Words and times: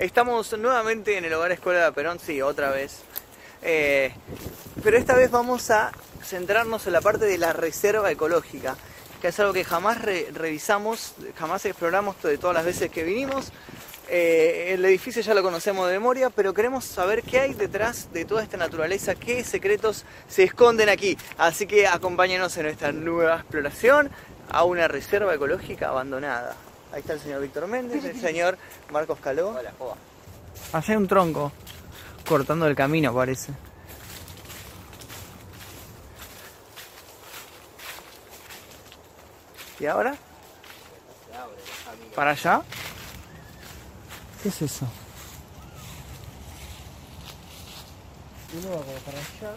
Estamos 0.00 0.52
nuevamente 0.58 1.16
en 1.16 1.24
el 1.24 1.32
hogar 1.34 1.52
Escuela 1.52 1.84
de 1.84 1.92
Perón, 1.92 2.18
sí, 2.18 2.42
otra 2.42 2.70
vez. 2.72 3.02
Eh, 3.62 4.12
pero 4.82 4.96
esta 4.96 5.14
vez 5.14 5.30
vamos 5.30 5.70
a 5.70 5.92
centrarnos 6.20 6.88
en 6.88 6.94
la 6.94 7.00
parte 7.00 7.26
de 7.26 7.38
la 7.38 7.52
reserva 7.52 8.10
ecológica, 8.10 8.76
que 9.22 9.28
es 9.28 9.38
algo 9.38 9.52
que 9.52 9.62
jamás 9.62 10.02
re- 10.02 10.26
revisamos, 10.32 11.14
jamás 11.38 11.64
exploramos 11.64 12.20
de 12.24 12.38
todas 12.38 12.54
las 12.54 12.64
veces 12.64 12.90
que 12.90 13.04
vinimos. 13.04 13.52
Eh, 14.08 14.72
el 14.74 14.84
edificio 14.84 15.22
ya 15.22 15.32
lo 15.32 15.44
conocemos 15.44 15.86
de 15.86 15.92
memoria, 15.92 16.28
pero 16.28 16.52
queremos 16.52 16.84
saber 16.84 17.22
qué 17.22 17.38
hay 17.38 17.54
detrás 17.54 18.12
de 18.12 18.24
toda 18.24 18.42
esta 18.42 18.56
naturaleza, 18.56 19.14
qué 19.14 19.44
secretos 19.44 20.04
se 20.26 20.42
esconden 20.42 20.88
aquí. 20.88 21.16
Así 21.38 21.68
que 21.68 21.86
acompáñenos 21.86 22.56
en 22.56 22.64
nuestra 22.64 22.90
nueva 22.90 23.36
exploración 23.36 24.10
a 24.50 24.64
una 24.64 24.88
reserva 24.88 25.32
ecológica 25.32 25.90
abandonada. 25.90 26.56
Ahí 26.94 27.00
está 27.00 27.14
el 27.14 27.20
señor 27.20 27.40
Víctor 27.42 27.66
Méndez, 27.66 28.04
el 28.04 28.20
señor 28.20 28.56
Marcos 28.92 29.18
Caló. 29.18 29.48
Hola, 29.48 29.72
Joa. 29.76 29.96
Allá 30.72 30.92
hay 30.92 30.96
un 30.96 31.08
tronco 31.08 31.50
cortando 32.24 32.68
el 32.68 32.76
camino, 32.76 33.12
parece. 33.12 33.52
¿Y 39.80 39.86
ahora? 39.86 40.14
¿Para 42.14 42.30
allá? 42.30 42.62
¿Qué 44.40 44.50
es 44.50 44.62
eso? 44.62 44.86
Uno 48.56 48.70
va 48.70 48.76
como 48.76 48.98
para 48.98 49.18
allá. 49.18 49.56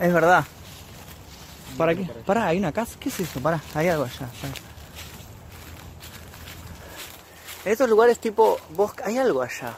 Es 0.00 0.12
verdad. 0.12 0.44
¿Para 1.78 1.94
qué? 1.94 2.02
Pará, 2.26 2.46
hay 2.48 2.58
una 2.58 2.72
casa. 2.72 2.98
¿Qué 2.98 3.10
es 3.10 3.20
eso? 3.20 3.38
Pará, 3.38 3.60
hay 3.76 3.86
algo 3.86 4.02
allá. 4.02 4.28
pará. 4.42 4.75
En 7.66 7.72
estos 7.72 7.88
lugares 7.90 8.18
tipo 8.20 8.58
bosque, 8.70 9.02
hay 9.04 9.18
algo 9.18 9.42
allá. 9.42 9.76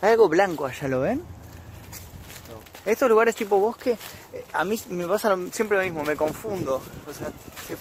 Hay 0.00 0.12
algo 0.12 0.28
blanco 0.28 0.64
allá, 0.64 0.88
¿lo 0.88 1.00
ven? 1.00 1.22
En 2.86 2.92
estos 2.92 3.10
lugares 3.10 3.34
tipo 3.36 3.58
bosque, 3.58 3.98
eh, 4.32 4.44
a 4.54 4.64
mí 4.64 4.80
me 4.88 5.06
pasa 5.06 5.36
siempre 5.52 5.76
lo 5.76 5.84
mismo, 5.84 6.02
me 6.04 6.16
confundo. 6.16 6.76
O 7.06 7.12
sea, 7.12 7.26
¿qué, 7.66 7.76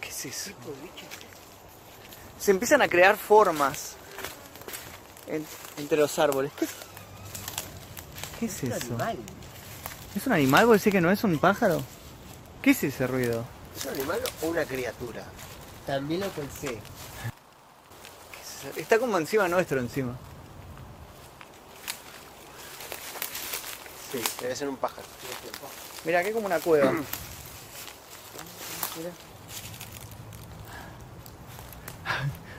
qué 0.00 0.08
es 0.08 0.24
eso? 0.26 0.50
Se 2.38 2.52
empiezan 2.52 2.80
a 2.80 2.86
crear 2.88 3.16
formas 3.16 3.94
en- 5.26 5.44
entre 5.78 5.98
los 5.98 6.16
árboles. 6.20 6.52
¿Qué, 6.56 6.66
qué 8.38 8.46
es 8.46 8.62
eso? 8.62 8.74
animal. 8.94 9.18
¿Es 10.14 10.26
un 10.28 10.32
animal? 10.34 10.66
¿Vos 10.66 10.78
decís 10.78 10.92
que 10.92 11.00
no 11.00 11.10
es 11.10 11.24
un 11.24 11.38
pájaro? 11.40 11.82
¿Qué 12.62 12.70
es 12.70 12.84
ese 12.84 13.06
ruido? 13.08 13.44
¿Es 13.76 13.84
un 13.86 13.94
animal 13.94 14.20
o 14.42 14.46
una 14.46 14.64
criatura? 14.64 15.24
También 15.86 16.20
lo 16.20 16.28
pensé. 16.28 16.80
Está 18.76 18.98
como 18.98 19.18
encima 19.18 19.48
nuestro, 19.48 19.80
encima. 19.80 20.16
Sí, 24.12 24.22
debe 24.40 24.54
ser 24.54 24.68
un 24.68 24.76
pájaro. 24.76 25.06
Mira, 26.04 26.20
aquí 26.20 26.28
hay 26.28 26.34
como 26.34 26.46
una 26.46 26.60
cueva. 26.60 26.92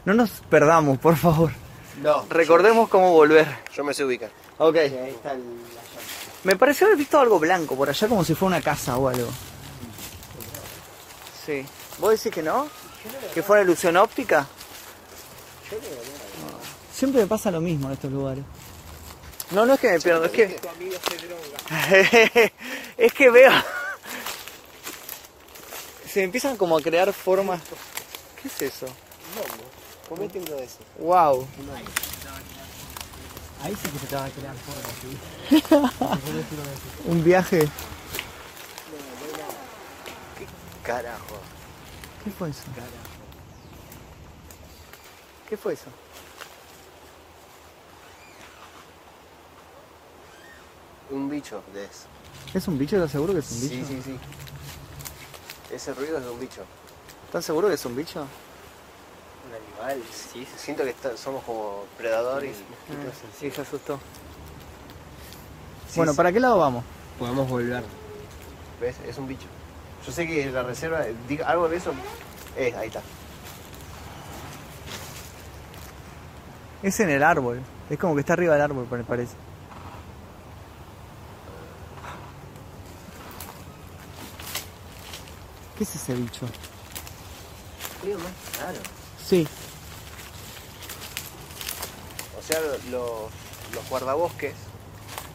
No 0.05 0.13
nos 0.13 0.31
perdamos, 0.49 0.97
por 0.97 1.15
favor. 1.15 1.51
No. 2.01 2.25
Recordemos 2.29 2.89
cómo 2.89 3.11
volver. 3.11 3.47
Yo 3.73 3.85
me 3.85 3.93
sé 3.93 4.03
ubicar. 4.03 4.31
Ok. 4.57 4.75
ahí 4.75 4.87
está 5.15 5.31
el, 5.31 5.39
la 5.39 5.81
llanta. 5.81 6.01
Me 6.43 6.57
pareció 6.57 6.87
haber 6.87 6.97
visto 6.97 7.17
algo 7.19 7.39
blanco 7.39 7.77
por 7.77 7.89
allá 7.89 8.07
como 8.09 8.25
si 8.25 8.35
fuera 8.35 8.57
una 8.57 8.61
casa 8.61 8.97
o 8.97 9.07
algo. 9.07 9.29
Sí. 11.45 11.65
¿Vos 11.99 12.11
decís 12.11 12.33
que 12.33 12.43
no? 12.43 12.67
¿Que 13.33 13.43
fue 13.43 13.57
una 13.57 13.63
ilusión 13.63 13.97
óptica? 13.97 14.47
Siempre 16.93 17.21
me 17.21 17.27
pasa 17.27 17.51
lo 17.51 17.59
mismo 17.59 17.87
en 17.87 17.93
estos 17.93 18.11
lugares. 18.11 18.43
No, 19.51 19.65
no 19.65 19.73
es 19.73 19.79
que 19.79 19.91
me 19.91 19.99
pierdo, 19.99 20.25
es 20.25 20.31
que... 20.31 20.47
Tu 20.47 20.69
amigo 20.69 20.95
se 21.09 21.17
droga. 21.27 22.51
es 22.97 23.13
que 23.13 23.29
veo. 23.29 23.51
Se 26.09 26.23
empiezan 26.23 26.57
como 26.57 26.77
a 26.77 26.81
crear 26.81 27.11
formas. 27.11 27.61
¿Qué 28.41 28.47
es 28.47 28.73
eso? 28.73 28.87
Comete 30.07 30.39
uno 30.39 30.55
de 30.55 30.63
esos. 30.63 30.79
Wow. 30.99 31.47
Ahí 33.63 33.75
sí 33.81 33.89
que 33.89 33.99
se 33.99 34.07
te 34.07 34.15
va 34.15 34.25
a 34.25 34.29
crear 34.29 34.55
forma, 34.55 34.89
sí. 35.01 35.61
Comete 35.61 36.55
uno 36.55 36.63
de 36.63 36.73
esos. 36.73 37.05
Un 37.05 37.23
viaje. 37.23 37.59
¿Qué 40.37 40.45
carajo? 40.83 41.39
¿Qué 42.23 42.31
fue 42.31 42.49
eso? 42.49 42.63
¿Qué 45.49 45.57
fue 45.57 45.73
eso? 45.73 45.85
Un 51.11 51.29
bicho 51.29 51.61
de 51.73 51.83
eso. 51.85 52.05
¿Es 52.53 52.67
un 52.67 52.77
bicho? 52.77 52.95
¿Estás 52.95 53.11
seguro 53.11 53.33
que 53.33 53.39
es 53.39 53.51
un 53.51 53.61
bicho? 53.61 53.75
Sí, 53.75 53.85
sí, 53.85 54.01
sí. 54.03 54.19
Ese 55.73 55.93
ruido 55.93 56.17
es 56.17 56.23
de 56.23 56.29
un 56.31 56.39
bicho. 56.39 56.63
¿Estás 57.25 57.45
seguro 57.45 57.67
que 57.67 57.73
es 57.75 57.85
un 57.85 57.95
bicho? 57.95 58.21
Un 58.21 59.83
animal. 59.85 60.03
Sí, 60.11 60.47
siento 60.57 60.83
que 60.83 60.91
está- 60.91 61.17
somos 61.17 61.43
como 61.43 61.83
predador 61.97 62.43
y 62.45 62.47
mosquitos. 62.49 63.15
Sí, 63.39 63.51
se 63.51 63.61
asustó. 63.61 63.97
Sí, 65.89 65.97
bueno, 65.97 66.13
sí. 66.13 66.17
¿para 66.17 66.31
qué 66.31 66.39
lado 66.39 66.57
vamos? 66.57 66.83
Podemos 67.19 67.47
volver. 67.49 67.83
¿Ves? 68.79 68.95
Es 69.05 69.17
un 69.17 69.27
bicho. 69.27 69.47
Yo 70.05 70.11
sé 70.11 70.27
que 70.27 70.51
la 70.51 70.63
reserva, 70.63 71.03
diga 71.27 71.47
algo 71.47 71.69
de 71.69 71.77
eso. 71.77 71.93
Es, 72.57 72.73
ahí 72.75 72.87
está. 72.87 73.01
Es 76.81 76.99
en 76.99 77.09
el 77.09 77.23
árbol. 77.23 77.61
Es 77.89 77.97
como 77.97 78.13
que 78.15 78.21
está 78.21 78.33
arriba 78.33 78.53
del 78.53 78.63
árbol, 78.63 78.87
me 78.91 79.03
parece. 79.03 79.33
¿Qué 85.77 85.83
es 85.83 85.95
ese 85.95 86.13
bicho? 86.13 86.45
Más 86.45 88.31
claro. 88.57 88.79
Sí. 89.25 89.47
O 92.37 92.41
sea, 92.45 92.59
lo- 92.59 92.91
lo- 92.91 93.29
los 93.73 93.89
guardabosques 93.89 94.53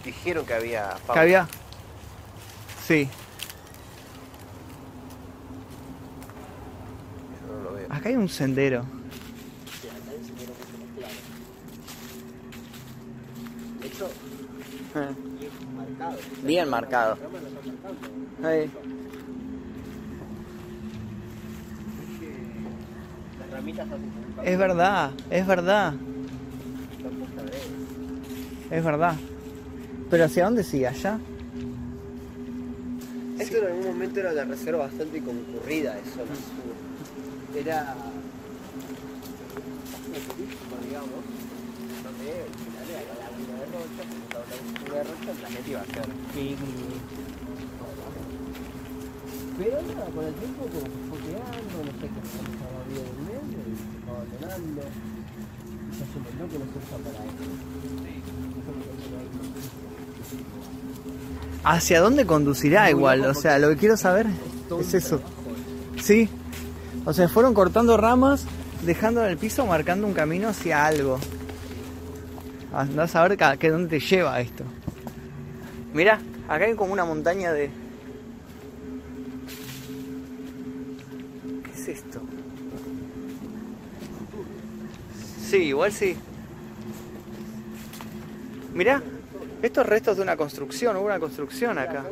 dijeron 0.05 0.45
que 0.47 0.55
había 0.55 0.91
fauna. 1.07 1.15
¿Qué 1.15 1.21
había? 1.21 1.49
Sí. 2.87 3.09
Acá 7.99 8.11
hay 8.11 8.15
un 8.15 8.29
sendero. 8.29 8.85
De 13.81 13.87
hecho, 13.89 14.09
Eh, 14.95 15.15
bien 16.45 16.69
marcado. 16.71 17.19
Bien. 18.39 18.47
Ahí. 18.47 18.71
Es 24.45 24.59
verdad, 24.59 25.11
es 25.29 25.47
verdad, 25.47 25.95
es 28.71 28.85
verdad. 28.85 29.17
Pero 30.09 30.25
¿hacia 30.25 30.45
dónde 30.45 30.63
sigue? 30.63 30.87
¿Allá? 30.87 31.19
Esto 33.41 33.57
en 33.57 33.67
algún 33.67 33.87
momento 33.87 34.21
era 34.21 34.33
una 34.33 34.45
reserva 34.45 34.87
bastante 34.87 35.21
concurrida 35.21 35.95
de 35.95 36.03
zona 36.05 36.35
sur. 36.37 36.88
Era 37.55 37.95
digamos, 40.89 41.21
donde 42.05 42.29
al 42.33 42.53
final 42.59 42.87
era 42.89 43.03
la 43.13 43.17
laguna 43.29 43.55
de 43.61 43.67
Rocha, 43.69 44.03
como 44.09 44.23
estaba 44.25 44.45
la 44.49 44.57
laguna 44.57 44.95
de 44.95 45.05
Rocha, 45.05 45.31
la 45.43 45.49
gente 45.49 45.69
iba 45.71 45.81
a 45.81 45.83
hacer 45.83 46.07
picnic. 46.33 47.03
Pero 49.59 49.77
nada, 49.83 50.07
con 50.15 50.25
el 50.25 50.35
tiempo 50.35 50.63
como 50.65 50.85
que 50.85 51.01
fue 51.09 51.19
quedando, 51.29 51.77
no 51.85 51.93
sé, 51.99 52.07
como 52.09 52.25
que 52.25 52.41
estaba 52.57 52.81
bien 52.89 53.05
en 53.05 53.21
medio 53.27 53.69
se 53.69 53.97
fue 54.05 54.13
abandonando. 54.15 54.83
Y 55.79 55.93
ya 55.99 56.05
se 56.07 56.19
que 56.23 56.59
no 56.59 56.65
se 56.65 56.79
usa 56.79 56.97
para 57.05 57.21
eso. 57.25 57.45
¿Hacia 61.65 62.01
dónde 62.01 62.25
conducirá 62.25 62.89
igual? 62.91 63.25
O 63.25 63.35
sea, 63.35 63.59
lo 63.59 63.69
que 63.71 63.77
quiero 63.77 63.97
saber 63.97 64.27
es 64.81 64.95
eso. 64.95 65.21
Sí. 66.01 66.31
O 67.09 67.15
sea, 67.15 67.27
fueron 67.27 67.55
cortando 67.55 67.97
ramas, 67.97 68.45
dejando 68.85 69.25
en 69.25 69.31
el 69.31 69.39
piso, 69.39 69.65
marcando 69.65 70.07
un 70.07 70.13
camino 70.13 70.49
hacia 70.49 70.85
algo. 70.85 71.19
Andás 72.71 73.17
a 73.17 73.27
ver 73.27 73.39
que 73.59 73.71
dónde 73.71 73.89
te 73.89 73.99
lleva 73.99 74.39
esto. 74.43 74.63
Mira, 75.95 76.21
acá 76.51 76.67
hay 76.67 76.75
como 76.75 76.93
una 76.93 77.07
montaña 77.07 77.51
de... 77.51 77.71
¿Qué 81.65 81.81
es 81.81 81.89
esto? 81.89 82.21
Sí, 85.43 85.57
igual 85.63 85.93
sí. 85.93 86.15
Mira, 88.75 89.03
estos 89.63 89.87
restos 89.87 90.19
de 90.19 90.25
una 90.25 90.37
construcción, 90.37 90.95
hubo 90.99 91.07
una 91.07 91.19
construcción 91.19 91.79
acá. 91.79 92.05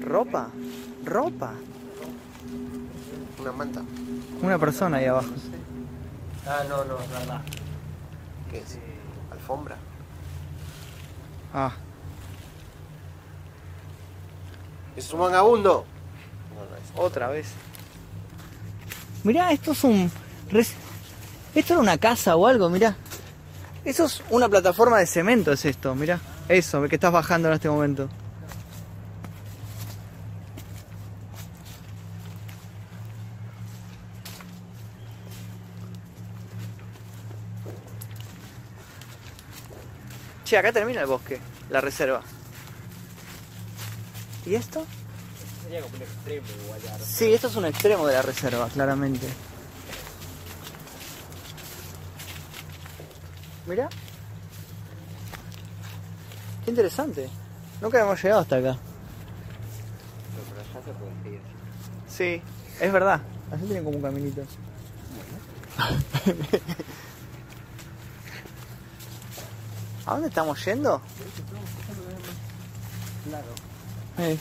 ¿Ropa? 0.00 0.48
¿Ropa? 1.04 1.52
Una 3.44 3.52
manta. 3.52 3.82
Una 4.40 4.58
persona 4.58 4.96
ahí 4.96 5.04
abajo. 5.04 5.28
Ah, 6.46 6.62
no, 6.66 6.82
no, 6.84 6.98
es 6.98 7.10
verdad. 7.10 7.42
¿Qué 8.50 8.58
es? 8.58 8.78
¿Alfombra? 9.30 9.76
Ah, 11.52 11.72
¿Es 14.96 15.12
un 15.12 15.20
vagabundo? 15.20 15.84
No, 16.54 16.60
no 16.60 16.76
es. 16.76 17.06
otra 17.06 17.28
vez. 17.28 17.48
Mirá, 19.24 19.52
esto 19.52 19.72
es 19.72 19.84
un... 19.84 20.10
Esto 21.54 21.74
era 21.74 21.78
una 21.82 21.98
casa 21.98 22.36
o 22.36 22.46
algo, 22.46 22.70
mirá. 22.70 22.96
Eso 23.84 24.06
es 24.06 24.22
una 24.30 24.48
plataforma 24.48 24.98
de 24.98 25.06
cemento, 25.06 25.52
es 25.52 25.66
esto, 25.66 25.94
mirá. 25.94 26.18
Eso, 26.48 26.88
que 26.88 26.94
estás 26.94 27.12
bajando 27.12 27.48
en 27.48 27.54
este 27.54 27.68
momento. 27.68 28.08
Che, 40.54 40.58
acá 40.58 40.70
termina 40.70 41.00
el 41.00 41.08
bosque, 41.08 41.40
la 41.68 41.80
reserva. 41.80 42.22
¿Y 44.46 44.54
esto? 44.54 44.86
Sería 45.64 45.80
como 45.80 45.96
un 45.96 46.02
extremo 46.02 46.46
igual. 46.62 46.80
Sí, 47.04 47.34
esto 47.34 47.48
es 47.48 47.56
un 47.56 47.64
extremo 47.64 48.06
de 48.06 48.14
la 48.14 48.22
reserva, 48.22 48.68
claramente. 48.68 49.26
Mira. 53.66 53.88
Qué 56.64 56.70
interesante. 56.70 57.28
Nunca 57.80 58.00
hemos 58.00 58.22
llegado 58.22 58.42
hasta 58.42 58.54
acá. 58.58 58.78
Pero 60.36 60.60
allá 60.60 60.84
se 60.84 60.92
puede 60.92 61.34
ir. 61.34 61.40
Sí, 62.06 62.40
es 62.80 62.92
verdad. 62.92 63.20
Allí 63.50 63.64
tienen 63.64 63.82
como 63.82 63.96
un 63.96 64.02
caminito. 64.04 64.42
¿A 70.06 70.12
dónde 70.12 70.28
estamos 70.28 70.62
yendo? 70.64 71.00
Claro. 73.28 73.46
Eh. 74.18 74.38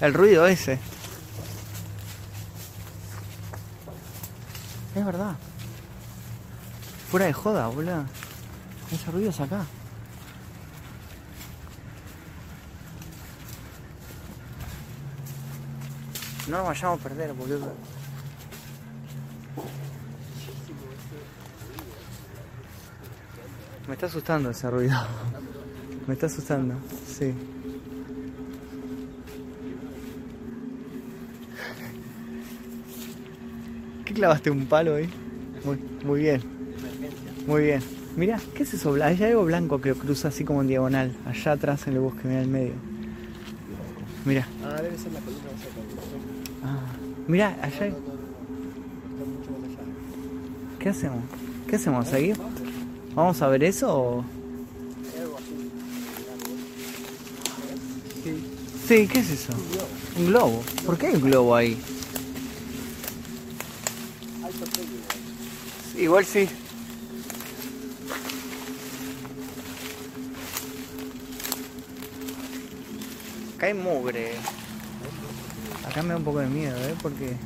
El 0.00 0.14
ruido 0.14 0.46
ese. 0.46 0.78
Es 4.94 5.04
verdad. 5.04 5.36
Fuera 7.10 7.26
de 7.26 7.32
joda, 7.32 7.68
boludo. 7.68 8.04
Ese 8.92 9.10
ruido 9.10 9.30
es 9.30 9.40
acá. 9.40 9.64
No 16.48 16.58
nos 16.58 16.66
vayamos 16.66 17.00
a 17.00 17.02
perder, 17.02 17.32
boludo. 17.32 17.72
Me 23.88 23.94
está 23.94 24.06
asustando 24.06 24.50
ese 24.50 24.70
ruido. 24.70 24.94
Me 26.06 26.14
está 26.14 26.26
asustando, 26.26 26.74
sí. 27.06 27.32
¿Qué 34.04 34.14
clavaste 34.14 34.50
un 34.50 34.66
palo 34.66 34.96
ahí? 34.96 35.08
Muy, 35.64 35.78
muy 36.04 36.20
bien, 36.20 36.42
muy 37.46 37.62
bien. 37.62 37.80
Mira, 38.16 38.40
¿qué 38.54 38.62
es 38.62 38.74
eso? 38.74 38.94
Hay 39.02 39.22
algo 39.22 39.44
blanco 39.44 39.80
que 39.80 39.94
cruza 39.94 40.28
así 40.28 40.44
como 40.44 40.62
en 40.62 40.68
diagonal, 40.68 41.16
allá 41.26 41.52
atrás 41.52 41.86
en 41.86 41.94
el 41.94 42.00
bosque, 42.00 42.26
mira 42.26 42.40
el 42.42 42.48
medio. 42.48 42.72
Mira, 44.24 44.46
Ah, 44.64 44.80
debe 44.82 44.98
ser 44.98 45.12
la 45.12 45.20
columna 45.20 45.48
de 45.50 47.42
ah, 47.42 47.56
más 47.66 47.80
allá. 47.80 47.94
¿Qué 50.78 50.88
hacemos? 50.88 51.24
¿Qué 51.66 51.76
hacemos? 51.76 52.08
¿Seguir? 52.08 52.36
¿Vamos 53.18 53.42
a 53.42 53.48
ver 53.48 53.64
eso 53.64 53.88
o...? 53.92 54.24
Sí. 58.86 59.08
¿qué 59.08 59.18
es 59.18 59.30
eso? 59.30 59.52
Un 60.16 60.26
globo. 60.26 60.62
¿Por 60.86 60.96
qué 60.96 61.08
hay 61.08 61.16
un 61.16 61.22
globo 61.22 61.56
ahí? 61.56 61.76
Igual 65.98 66.24
sí. 66.24 66.48
Acá 73.56 73.66
hay 73.66 73.74
mugre. 73.74 74.34
Acá 75.84 76.02
me 76.04 76.10
da 76.10 76.18
un 76.18 76.24
poco 76.24 76.38
de 76.38 76.46
miedo, 76.46 76.78
¿eh? 76.86 76.94
Porque... 77.02 77.36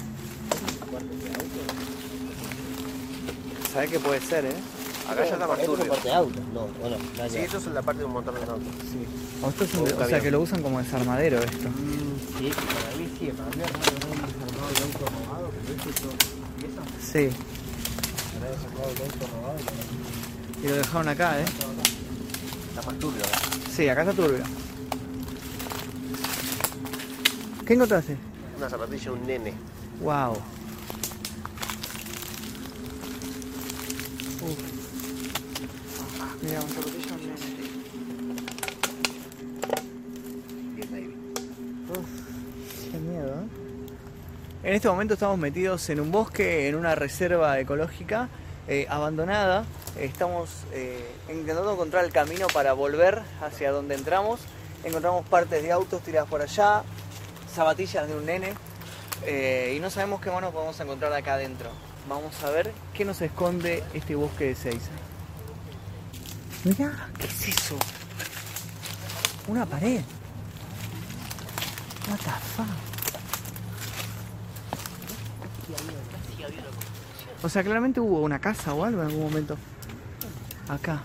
¿Sabes 3.73 3.91
qué 3.91 3.99
puede 3.99 4.21
ser, 4.21 4.45
eh? 4.45 4.82
Acá 5.09 5.25
ya 5.27 5.33
está 5.35 5.47
más 5.47 5.59
¿Esto 5.59 5.73
es 5.73 5.79
turbio. 5.79 5.93
parte 5.93 6.09
de 6.09 6.15
autos? 6.15 6.43
No, 6.55 6.67
bueno, 6.81 6.97
nada 7.17 7.29
Sí, 7.29 7.37
esto 7.39 7.57
es 7.59 7.67
la 7.67 7.83
parte 7.83 7.99
de 8.01 8.05
un 8.07 8.13
motor 8.13 8.35
de 8.35 8.41
auto. 8.41 8.63
Sí. 8.91 9.07
O, 9.43 9.49
esto 9.49 9.65
es 9.65 9.75
un- 9.75 10.03
O 10.03 10.07
sea, 10.09 10.21
que 10.21 10.31
lo 10.31 10.41
usan 10.41 10.63
como 10.63 10.79
desarmadero 10.79 11.39
esto. 11.39 11.69
Mm, 11.69 12.13
Sí, 12.39 12.51
para 12.51 12.97
mí 12.97 13.09
sí, 13.19 13.27
para 13.37 13.49
mí 13.51 13.63
es 13.63 13.71
un 13.71 14.27
desarmado 14.27 14.73
de 14.73 14.83
auto 14.83 15.07
robado, 15.07 15.51
pero 15.63 15.75
esto 15.77 15.91
es 15.91 15.97
todo. 15.97 16.13
Sí. 17.01 17.29
Para 18.41 18.55
sacado 18.55 18.91
el 18.91 19.03
auto 19.03 19.27
robado 19.37 19.59
y 20.63 20.67
lo 20.69 20.75
dejaron 20.77 21.09
acá, 21.09 21.41
¿eh? 21.41 21.45
Está 21.45 22.83
más 22.91 22.99
turbio 22.99 23.23
acá. 23.25 23.39
Sí, 23.77 23.89
acá 23.89 24.01
está 24.03 24.15
turbio. 24.15 24.45
¿Qué 27.67 27.75
encontraste? 27.75 28.17
Una 28.57 28.69
zapatilla 28.69 29.05
de 29.05 29.11
un 29.11 29.27
nene. 29.27 29.55
Wow. 30.01 30.37
¿Eh? 43.13 43.47
En 44.65 44.75
este 44.75 44.89
momento 44.89 45.15
estamos 45.15 45.39
metidos 45.39 45.89
en 45.91 46.01
un 46.01 46.11
bosque, 46.13 46.69
en 46.69 46.77
una 46.77 46.95
reserva 46.95 47.59
ecológica 47.59 48.29
eh, 48.69 48.87
abandonada. 48.89 49.65
Estamos 49.99 50.51
eh, 50.73 51.05
intentando 51.29 51.73
encontrar 51.73 52.05
el 52.05 52.13
camino 52.13 52.47
para 52.53 52.73
volver 52.73 53.21
hacia 53.43 53.73
donde 53.73 53.95
entramos. 53.95 54.41
Encontramos 54.85 55.27
partes 55.27 55.63
de 55.63 55.73
autos 55.73 56.03
tiradas 56.03 56.29
por 56.29 56.43
allá, 56.43 56.83
zapatillas 57.53 58.09
de 58.09 58.17
un 58.17 58.27
nene 58.27 58.55
y 59.25 59.79
no 59.79 59.91
sabemos 59.91 60.21
qué 60.21 60.31
más 60.31 60.41
nos 60.41 60.53
podemos 60.53 60.79
encontrar 60.81 61.13
acá 61.13 61.35
adentro. 61.35 61.71
Vamos 62.09 62.43
a 62.43 62.51
ver 62.51 62.73
qué 62.95 63.05
nos 63.05 63.21
esconde 63.21 63.85
este 63.95 64.17
bosque 64.17 64.47
de 64.47 64.55
Seiza. 64.57 64.91
Mirá, 66.65 67.09
¿qué 67.19 67.27
es 67.27 67.49
eso? 67.49 67.77
Una 69.49 69.67
pared. 69.67 70.03
What 72.09 72.19
the 72.19 72.31
fuck? 72.57 72.67
O 77.43 77.49
sea, 77.49 77.65
claramente 77.65 77.99
hubo 77.99 78.21
una 78.21 78.39
casa 78.39 78.75
o 78.75 78.85
algo 78.85 79.03
en 79.03 79.09
algún 79.09 79.25
momento. 79.25 79.59
Acá. 80.69 81.03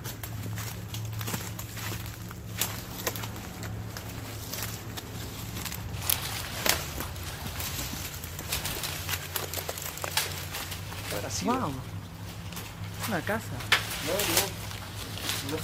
Wow. 11.43 11.71
Una 13.07 13.21
casa. 13.21 13.45
No, 14.05 14.13
no. 14.13 14.66
No. 15.51 15.57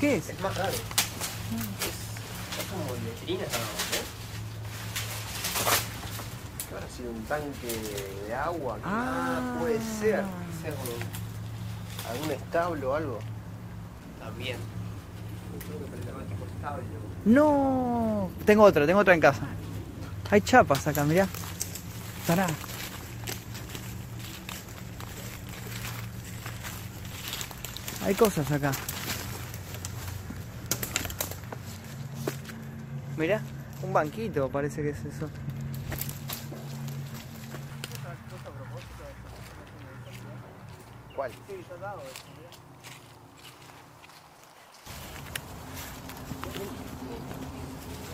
¿Qué 0.00 0.16
es? 0.16 0.28
Es 0.28 0.40
más 0.40 0.56
raro. 0.56 0.70
Es, 0.72 0.78
es 0.78 2.66
como 2.70 2.94
letrina, 3.04 3.44
¿eh? 3.44 3.48
¿Qué 6.68 6.74
habrá 6.74 6.88
sido 6.88 7.10
un 7.10 7.24
tanque 7.24 8.26
de 8.26 8.34
agua? 8.34 8.78
Ah. 8.84 9.56
puede 9.58 9.78
ser. 9.78 10.24
Ser 10.62 10.74
como 10.74 10.92
¿Algún 12.10 12.30
establo 12.30 12.90
o 12.90 12.94
algo? 12.94 13.18
también. 14.20 14.56
Creo 15.66 15.78
que. 15.78 17.30
No. 17.30 18.30
Tengo 18.46 18.64
otra, 18.64 18.86
tengo 18.86 19.00
otra 19.00 19.14
en 19.14 19.20
casa. 19.20 19.42
Hay 20.30 20.40
chapas 20.40 20.86
acá, 20.86 21.04
mirá. 21.04 21.26
Pará. 22.26 22.46
Hay 28.04 28.14
cosas 28.14 28.50
acá. 28.50 28.72
Mirá, 33.16 33.40
un 33.82 33.92
banquito 33.92 34.48
parece 34.48 34.82
que 34.82 34.90
es 34.90 35.04
eso. 35.04 35.28
¿Cuál? 41.14 41.30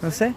No 0.03 0.11
sé. 0.11 0.35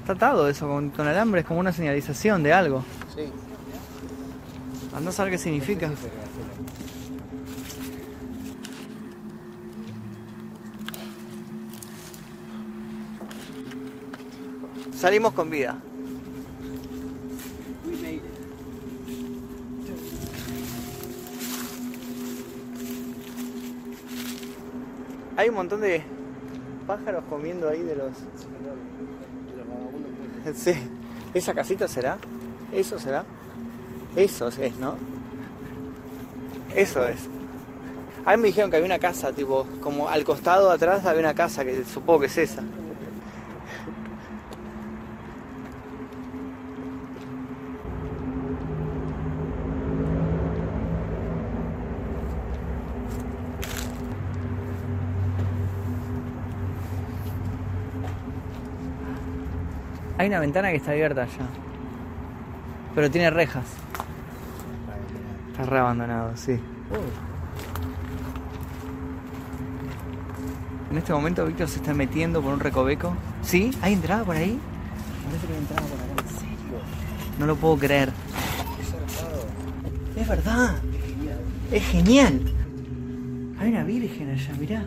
Está 0.00 0.12
atado 0.12 0.48
eso 0.48 0.68
con, 0.68 0.90
con 0.90 1.06
alambre, 1.08 1.40
es 1.40 1.46
como 1.46 1.60
una 1.60 1.72
señalización 1.72 2.42
de 2.42 2.52
algo. 2.52 2.84
Sí. 3.14 3.32
Andá 4.94 5.10
a 5.10 5.12
saber 5.12 5.32
qué 5.32 5.38
significa. 5.38 5.90
Salimos 15.04 15.34
con 15.34 15.50
vida. 15.50 15.76
Hay 25.36 25.50
un 25.50 25.56
montón 25.56 25.82
de 25.82 26.02
pájaros 26.86 27.22
comiendo 27.28 27.68
ahí 27.68 27.82
de 27.82 27.96
los... 27.96 28.12
Sí. 30.56 30.72
¿Esa 31.34 31.52
casita 31.52 31.86
será? 31.86 32.16
¿Eso 32.72 32.98
será? 32.98 33.26
Eso 34.16 34.48
es, 34.48 34.74
¿no? 34.76 34.94
Eso 36.74 37.06
es. 37.06 37.28
A 38.24 38.38
mí 38.38 38.40
me 38.40 38.48
dijeron 38.48 38.70
que 38.70 38.78
había 38.78 38.86
una 38.86 38.98
casa, 38.98 39.34
tipo, 39.34 39.66
como 39.82 40.08
al 40.08 40.24
costado 40.24 40.70
atrás 40.70 41.04
había 41.04 41.20
una 41.20 41.34
casa, 41.34 41.62
que 41.62 41.84
supongo 41.84 42.20
que 42.20 42.26
es 42.28 42.38
esa. 42.38 42.62
Hay 60.16 60.28
una 60.28 60.40
ventana 60.40 60.70
que 60.70 60.76
está 60.76 60.92
abierta 60.92 61.22
allá. 61.22 61.46
Pero 62.94 63.10
tiene 63.10 63.30
rejas. 63.30 63.64
Está 65.50 65.64
re 65.64 65.78
abandonado, 65.78 66.36
sí. 66.36 66.60
En 70.90 70.98
este 70.98 71.12
momento 71.12 71.44
Víctor 71.44 71.68
se 71.68 71.78
está 71.78 71.92
metiendo 71.92 72.40
por 72.40 72.54
un 72.54 72.60
recoveco. 72.60 73.14
¿Sí? 73.42 73.72
¿Hay 73.82 73.94
entrada 73.94 74.24
por 74.24 74.36
ahí? 74.36 74.58
Parece 75.26 75.46
que 75.46 75.52
hay 75.52 75.58
entrada 75.58 75.82
por 75.82 76.00
acá, 76.00 76.22
en 76.22 76.38
serio. 76.38 76.78
No 77.38 77.46
lo 77.46 77.56
puedo 77.56 77.76
creer. 77.76 78.12
Es 80.16 80.28
verdad. 80.28 80.76
Es 81.72 81.84
genial. 81.88 82.40
Hay 83.58 83.70
una 83.70 83.82
virgen 83.82 84.30
allá, 84.30 84.52
mirá. 84.58 84.84